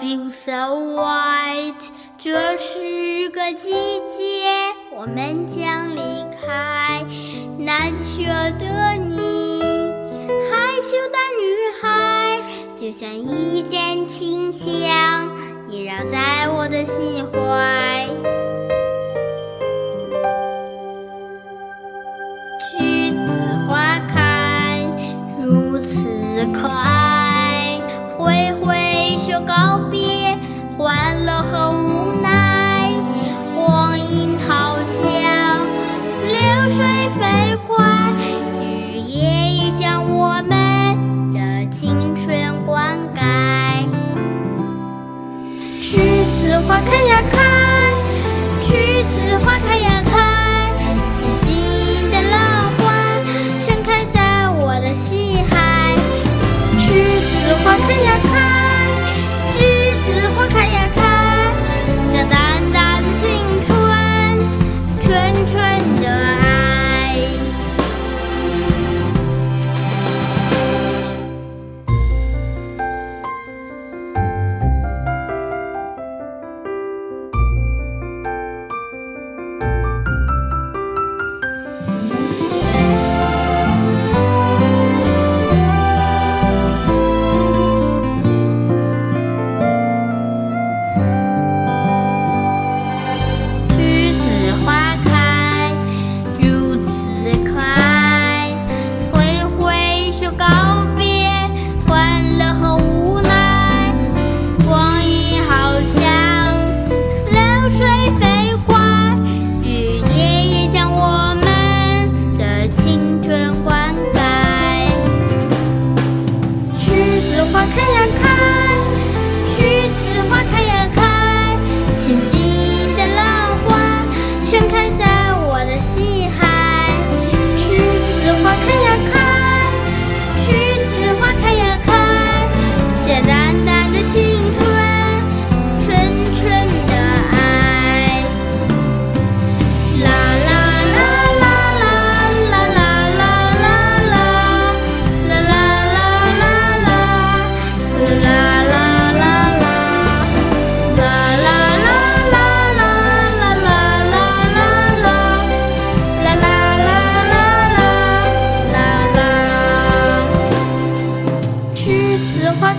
[0.00, 1.74] being so white。
[2.18, 3.70] 这是个季
[4.10, 4.50] 节，
[4.90, 6.00] 我们将离
[6.32, 7.04] 开
[7.58, 8.22] 难舍
[8.58, 9.60] 的你，
[10.50, 11.44] 害羞的女
[11.80, 12.40] 孩，
[12.74, 15.30] 就像一阵清香，
[15.68, 18.08] 萦绕在我的心怀。
[29.40, 30.36] 告别
[30.76, 32.92] 欢乐和无奈。
[33.54, 35.00] 光阴好像
[36.22, 36.36] 流
[36.68, 36.84] 水
[37.18, 37.76] 飞快，
[38.92, 39.18] 日夜
[39.50, 41.38] 也将我们的
[41.70, 43.18] 青春灌溉。
[45.80, 47.36] 栀子花开呀开，
[48.62, 50.14] 栀子花开呀开，
[51.10, 52.36] 心静的浪
[52.78, 52.82] 花
[53.60, 55.96] 盛开在我的心海。
[56.78, 56.86] 栀
[57.26, 57.32] 子
[57.64, 58.37] 花开呀开，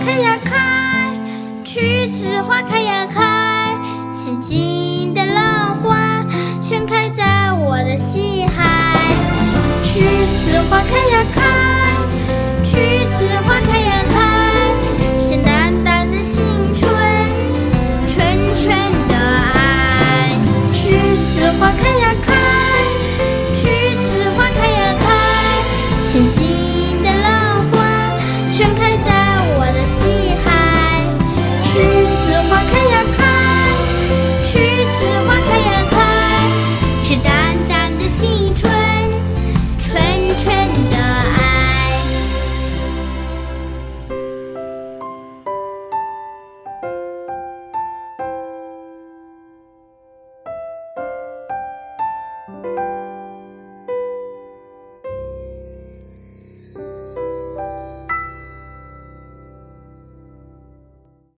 [0.00, 1.14] 开呀开，
[1.62, 3.19] 栀子花开呀开，